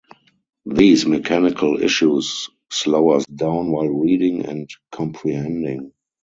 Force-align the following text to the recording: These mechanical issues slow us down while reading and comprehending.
These 0.65 1.05
mechanical 1.05 1.79
issues 1.79 2.49
slow 2.71 3.11
us 3.11 3.23
down 3.27 3.69
while 3.71 3.85
reading 3.87 4.47
and 4.47 4.67
comprehending. 4.91 5.93